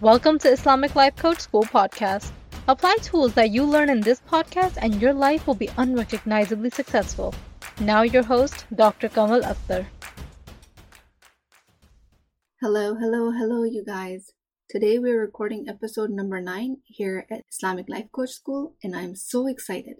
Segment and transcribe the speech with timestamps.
[0.00, 2.30] Welcome to Islamic Life Coach School podcast.
[2.68, 7.34] Apply tools that you learn in this podcast and your life will be unrecognizably successful.
[7.80, 9.08] Now, your host, Dr.
[9.08, 9.86] Kamal Akhtar.
[12.60, 14.30] Hello, hello, hello, you guys.
[14.70, 19.48] Today we're recording episode number 9 here at Islamic Life Coach School, and I'm so
[19.48, 19.96] excited.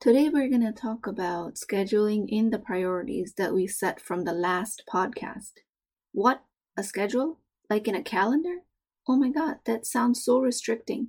[0.00, 4.32] Today we're going to talk about scheduling in the priorities that we set from the
[4.32, 5.54] last podcast.
[6.12, 6.44] What?
[6.76, 7.40] A schedule?
[7.68, 8.58] Like in a calendar?
[9.08, 11.08] Oh my god, that sounds so restricting.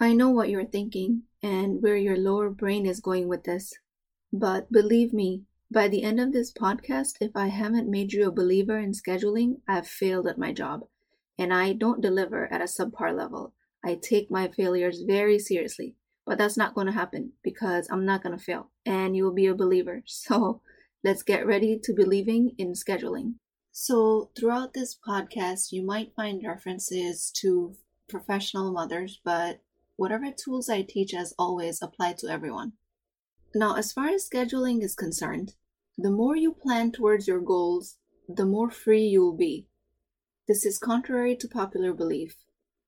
[0.00, 3.72] I know what you're thinking and where your lower brain is going with this.
[4.32, 8.32] But believe me, by the end of this podcast, if I haven't made you a
[8.32, 10.86] believer in scheduling, I've failed at my job.
[11.36, 13.54] And I don't deliver at a subpar level.
[13.84, 15.96] I take my failures very seriously.
[16.26, 19.34] But that's not going to happen because I'm not going to fail and you will
[19.34, 20.02] be a believer.
[20.06, 20.62] So
[21.02, 23.34] let's get ready to believing in scheduling.
[23.76, 27.74] So, throughout this podcast, you might find references to
[28.08, 29.62] professional mothers, but
[29.96, 32.74] whatever tools I teach, as always, apply to everyone.
[33.52, 35.54] Now, as far as scheduling is concerned,
[35.98, 37.96] the more you plan towards your goals,
[38.28, 39.66] the more free you'll be.
[40.46, 42.36] This is contrary to popular belief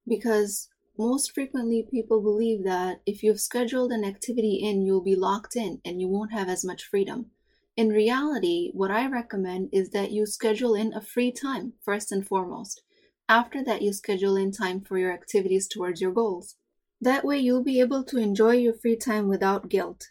[0.07, 5.57] because most frequently, people believe that if you've scheduled an activity in, you'll be locked
[5.57, 7.33] in and you won't have as much freedom.
[7.77, 12.27] In reality, what I recommend is that you schedule in a free time first and
[12.27, 12.81] foremost.
[13.29, 16.57] After that, you schedule in time for your activities towards your goals.
[17.03, 20.07] That way, you'll be able to enjoy your free time without guilt.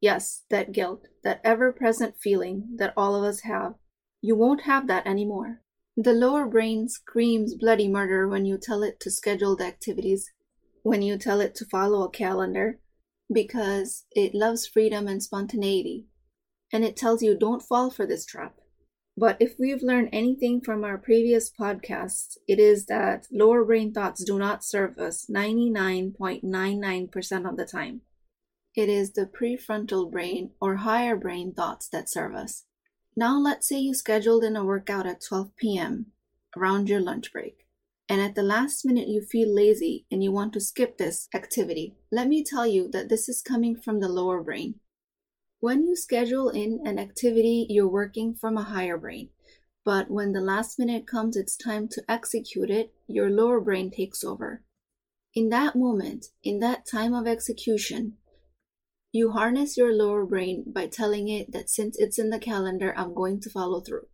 [0.00, 3.74] Yes, that guilt, that ever present feeling that all of us have.
[4.22, 5.60] You won't have that anymore.
[5.98, 10.32] The lower brain screams bloody murder when you tell it to schedule the activities,
[10.82, 12.80] when you tell it to follow a calendar,
[13.30, 16.06] because it loves freedom and spontaneity.
[16.72, 18.54] And it tells you don't fall for this trap.
[19.16, 24.24] But if we've learned anything from our previous podcasts, it is that lower brain thoughts
[24.24, 28.02] do not serve us 99.99% of the time.
[28.76, 32.64] It is the prefrontal brain or higher brain thoughts that serve us.
[33.16, 36.06] Now, let's say you scheduled in a workout at 12 p.m.
[36.56, 37.66] around your lunch break,
[38.08, 41.96] and at the last minute you feel lazy and you want to skip this activity.
[42.12, 44.76] Let me tell you that this is coming from the lower brain.
[45.60, 49.28] When you schedule in an activity, you're working from a higher brain.
[49.84, 54.24] But when the last minute comes, it's time to execute it, your lower brain takes
[54.24, 54.62] over.
[55.34, 58.16] In that moment, in that time of execution,
[59.12, 63.12] you harness your lower brain by telling it that since it's in the calendar, I'm
[63.12, 64.06] going to follow through.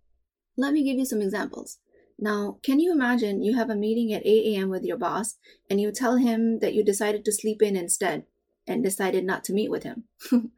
[0.57, 1.79] Let me give you some examples.
[2.19, 4.69] Now, can you imagine you have a meeting at 8 a.m.
[4.69, 5.37] with your boss
[5.71, 8.25] and you tell him that you decided to sleep in instead
[8.67, 10.05] and decided not to meet with him?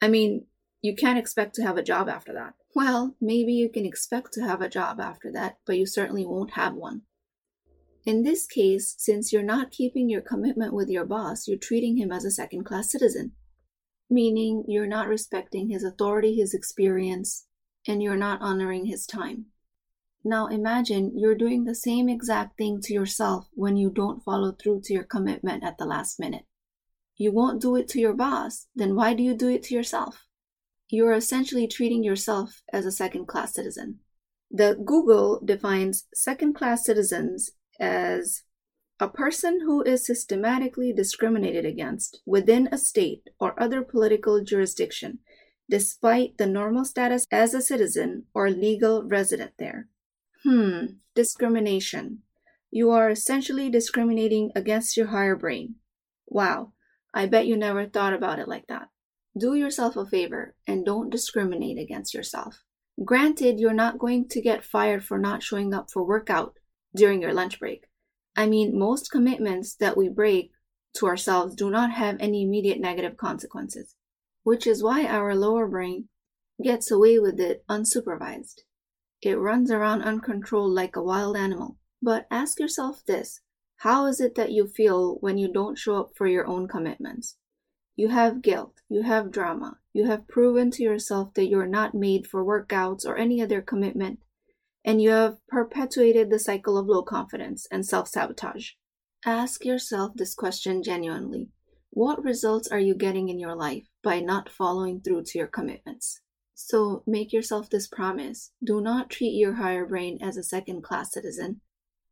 [0.00, 0.46] I mean,
[0.82, 2.54] you can't expect to have a job after that.
[2.74, 6.52] Well, maybe you can expect to have a job after that, but you certainly won't
[6.52, 7.02] have one.
[8.06, 12.10] In this case, since you're not keeping your commitment with your boss, you're treating him
[12.10, 13.32] as a second class citizen
[14.10, 17.46] meaning you're not respecting his authority, his experience,
[17.86, 19.46] and you're not honoring his time.
[20.24, 24.82] Now imagine you're doing the same exact thing to yourself when you don't follow through
[24.84, 26.44] to your commitment at the last minute.
[27.20, 30.24] You won't do it to your boss, then why do you do it to yourself?
[30.88, 33.98] You are essentially treating yourself as a second class citizen.
[34.50, 38.44] The Google defines second class citizens as
[38.98, 45.18] a person who is systematically discriminated against within a state or other political jurisdiction,
[45.68, 49.88] despite the normal status as a citizen or legal resident there.
[50.42, 52.22] Hmm, discrimination.
[52.70, 55.74] You are essentially discriminating against your higher brain.
[56.26, 56.72] Wow,
[57.12, 58.88] I bet you never thought about it like that.
[59.38, 62.62] Do yourself a favor and don't discriminate against yourself.
[63.04, 66.54] Granted, you're not going to get fired for not showing up for workout
[66.94, 67.86] during your lunch break.
[68.36, 70.50] I mean, most commitments that we break
[70.94, 73.94] to ourselves do not have any immediate negative consequences,
[74.42, 76.08] which is why our lower brain
[76.62, 78.60] gets away with it unsupervised.
[79.22, 81.76] It runs around uncontrolled like a wild animal.
[82.02, 83.40] But ask yourself this
[83.80, 87.36] how is it that you feel when you don't show up for your own commitments?
[87.96, 92.26] You have guilt, you have drama, you have proven to yourself that you're not made
[92.26, 94.18] for workouts or any other commitment
[94.84, 98.72] and you have perpetuated the cycle of low confidence and self sabotage.
[99.24, 101.50] Ask yourself this question genuinely
[101.90, 106.20] What results are you getting in your life by not following through to your commitments?
[106.54, 111.12] So make yourself this promise do not treat your higher brain as a second class
[111.12, 111.62] citizen.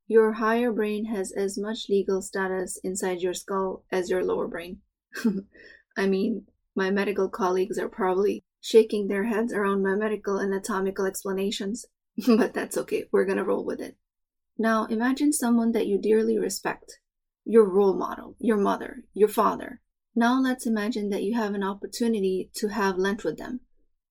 [0.09, 4.81] Your higher brain has as much legal status inside your skull as your lower brain.
[5.97, 11.07] I mean, my medical colleagues are probably shaking their heads around my medical and anatomical
[11.07, 11.87] explanations
[12.27, 13.05] but that's okay.
[13.13, 13.97] We're to roll with it.
[14.59, 16.99] Now imagine someone that you dearly respect,
[17.45, 19.81] your role model, your mother, your father.
[20.17, 23.61] Now let's imagine that you have an opportunity to have lunch with them.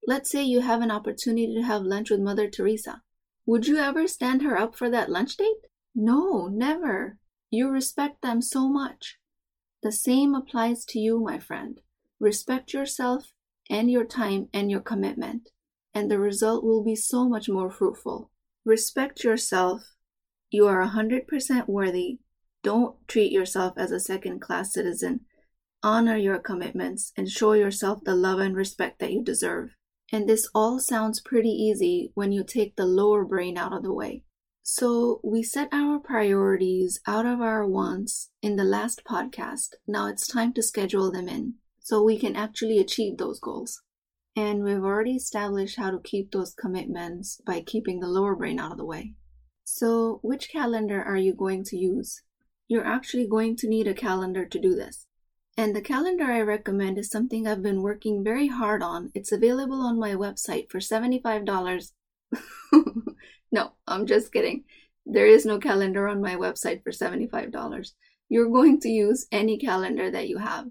[0.06, 3.02] Let's say you have an opportunity to have lunch with Mother Teresa.
[3.46, 5.68] Would you ever stand her up for that lunch date?
[6.00, 7.18] No, never.
[7.50, 9.18] You respect them so much.
[9.82, 11.82] The same applies to you, my friend.
[12.20, 13.34] Respect yourself
[13.68, 15.50] and your time and your commitment,
[15.96, 18.30] and the result will be so much more fruitful.
[18.64, 19.82] Respect yourself.
[20.52, 22.20] You are 100% worthy.
[22.62, 25.22] Don't treat yourself as a second class citizen.
[25.82, 29.72] Honor your commitments and show yourself the love and respect that you deserve.
[30.12, 33.94] And this all sounds pretty easy when you take the lower brain out of the
[33.94, 34.22] way.
[34.70, 39.76] So, we set our priorities out of our wants in the last podcast.
[39.88, 43.82] Now it's time to schedule them in so we can actually achieve those goals.
[44.36, 48.74] And we've already established how to keep those commitments by keeping the lower brain out
[48.74, 49.14] of the way.
[49.64, 52.24] So, which calendar are you going to use?
[52.68, 55.08] You're actually going to need a calendar to do this.
[55.56, 59.12] And the calendar I recommend is something I've been working very hard on.
[59.16, 61.94] It's available on my website for $75.
[63.52, 64.64] no, I'm just kidding.
[65.06, 67.92] There is no calendar on my website for $75.
[68.30, 70.68] You're going to use any calendar that you have.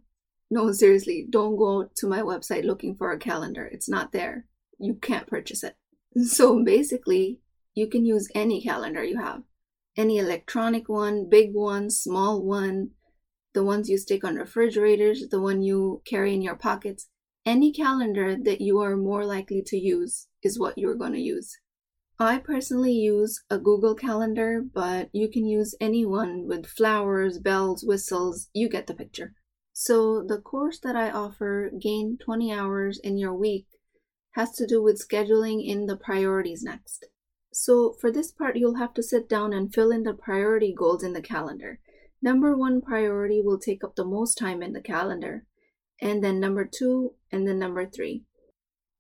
[0.50, 3.64] No, seriously, don't go to my website looking for a calendar.
[3.64, 4.46] It's not there.
[4.78, 5.76] You can't purchase it.
[6.22, 7.40] So basically,
[7.74, 9.42] you can use any calendar you have.
[9.96, 12.90] Any electronic one, big one, small one,
[13.54, 17.08] the ones you stick on refrigerators, the one you carry in your pockets.
[17.46, 21.56] Any calendar that you are more likely to use is what you're going to use.
[22.18, 27.84] I personally use a Google Calendar, but you can use any one with flowers, bells,
[27.84, 29.34] whistles, you get the picture.
[29.74, 33.66] So, the course that I offer, Gain 20 Hours in Your Week,
[34.30, 37.04] has to do with scheduling in the priorities next.
[37.52, 41.02] So, for this part, you'll have to sit down and fill in the priority goals
[41.02, 41.80] in the calendar.
[42.22, 45.44] Number one priority will take up the most time in the calendar,
[46.00, 48.24] and then number two, and then number three.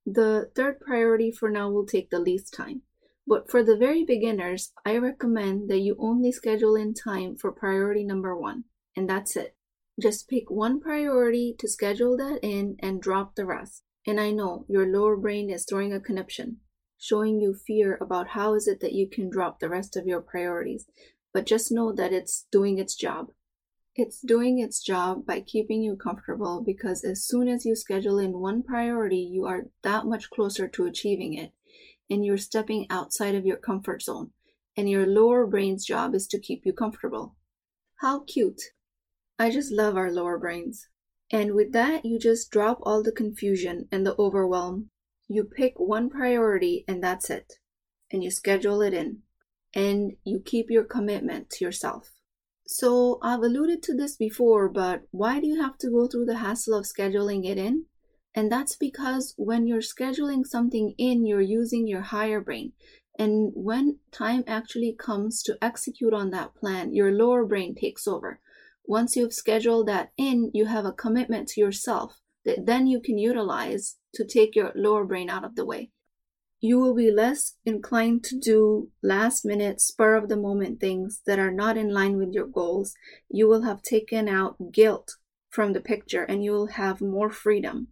[0.04, 2.82] The third priority for now will take the least time.
[3.28, 8.04] But for the very beginners, I recommend that you only schedule in time for priority
[8.04, 8.64] number one,
[8.94, 9.56] and that's it.
[10.00, 13.82] Just pick one priority to schedule that in and drop the rest.
[14.06, 16.58] And I know your lower brain is throwing a conniption,
[16.98, 20.20] showing you fear about how is it that you can drop the rest of your
[20.20, 20.86] priorities.
[21.32, 23.32] But just know that it's doing its job.
[23.96, 28.38] It's doing its job by keeping you comfortable because as soon as you schedule in
[28.38, 31.52] one priority, you are that much closer to achieving it.
[32.08, 34.30] And you're stepping outside of your comfort zone.
[34.76, 37.36] And your lower brain's job is to keep you comfortable.
[38.00, 38.60] How cute!
[39.38, 40.88] I just love our lower brains.
[41.30, 44.90] And with that, you just drop all the confusion and the overwhelm.
[45.28, 47.54] You pick one priority and that's it.
[48.12, 49.22] And you schedule it in.
[49.74, 52.12] And you keep your commitment to yourself.
[52.68, 56.38] So, I've alluded to this before, but why do you have to go through the
[56.38, 57.86] hassle of scheduling it in?
[58.36, 62.74] And that's because when you're scheduling something in, you're using your higher brain.
[63.18, 68.40] And when time actually comes to execute on that plan, your lower brain takes over.
[68.84, 73.16] Once you've scheduled that in, you have a commitment to yourself that then you can
[73.16, 75.90] utilize to take your lower brain out of the way.
[76.60, 81.38] You will be less inclined to do last minute, spur of the moment things that
[81.38, 82.94] are not in line with your goals.
[83.30, 85.16] You will have taken out guilt
[85.48, 87.88] from the picture and you will have more freedom.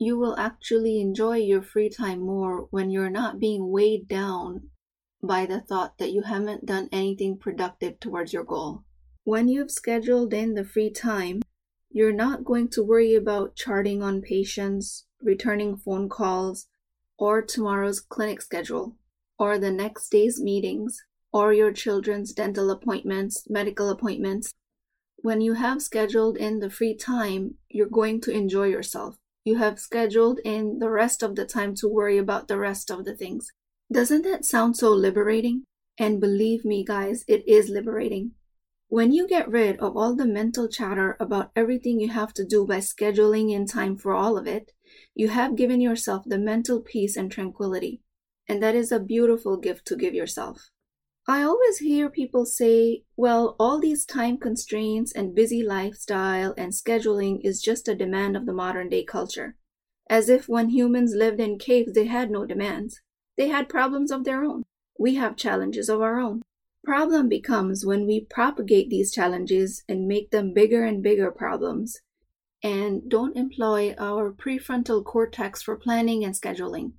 [0.00, 4.70] You will actually enjoy your free time more when you're not being weighed down
[5.20, 8.84] by the thought that you haven't done anything productive towards your goal.
[9.24, 11.42] When you've scheduled in the free time,
[11.90, 16.68] you're not going to worry about charting on patients, returning phone calls,
[17.18, 18.96] or tomorrow's clinic schedule,
[19.36, 21.02] or the next day's meetings,
[21.32, 24.54] or your children's dental appointments, medical appointments.
[25.16, 29.16] When you have scheduled in the free time, you're going to enjoy yourself.
[29.48, 33.06] You have scheduled in the rest of the time to worry about the rest of
[33.06, 33.50] the things.
[33.90, 35.64] Doesn't that sound so liberating?
[35.96, 38.32] And believe me, guys, it is liberating.
[38.88, 42.66] When you get rid of all the mental chatter about everything you have to do
[42.66, 44.72] by scheduling in time for all of it,
[45.14, 48.02] you have given yourself the mental peace and tranquility.
[48.46, 50.68] And that is a beautiful gift to give yourself.
[51.30, 57.42] I always hear people say, well, all these time constraints and busy lifestyle and scheduling
[57.44, 59.54] is just a demand of the modern day culture.
[60.08, 63.02] As if when humans lived in caves, they had no demands.
[63.36, 64.62] They had problems of their own.
[64.98, 66.40] We have challenges of our own.
[66.82, 72.00] Problem becomes when we propagate these challenges and make them bigger and bigger problems
[72.62, 76.92] and don't employ our prefrontal cortex for planning and scheduling.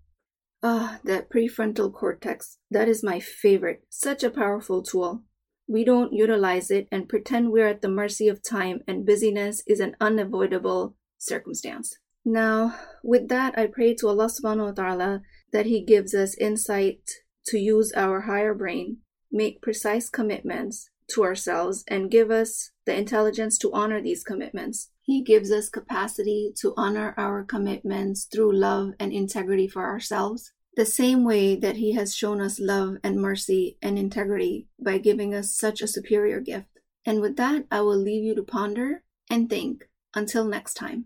[0.62, 3.86] Ah, that prefrontal cortex, that is my favorite.
[3.90, 5.24] Such a powerful tool.
[5.70, 9.80] we don't utilize it and pretend we're at the mercy of time and busyness is
[9.80, 11.96] an unavoidable circumstance.
[12.26, 15.22] Now, with that, I pray to Allah subhanahu wa ta'ala
[15.54, 17.02] that He gives us insight
[17.46, 18.98] to use our higher brain,
[19.32, 24.90] make precise commitments to ourselves, and give us the intelligence to honor these commitments.
[25.10, 30.86] He gives us capacity to honor our commitments through love and integrity for ourselves, the
[30.86, 35.52] same way that He has shown us love and mercy and integrity by giving us
[35.52, 36.68] such a superior gift.
[37.08, 39.02] And with that, I will leave you to ponder
[39.32, 39.90] and think.
[40.14, 41.06] Until next time.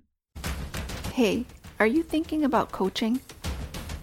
[1.14, 1.46] Hey,
[1.80, 3.22] are you thinking about coaching?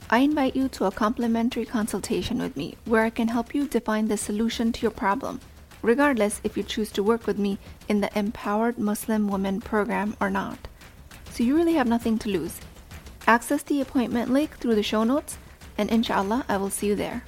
[0.09, 4.09] I invite you to a complimentary consultation with me where I can help you define
[4.09, 5.41] the solution to your problem,
[5.83, 7.59] regardless if you choose to work with me
[7.89, 10.69] in the Empowered Muslim Women program or not.
[11.31, 12.61] So you really have nothing to lose.
[13.27, 15.39] Access the appointment link through the show notes,
[15.79, 17.25] and inshallah, I will see you there.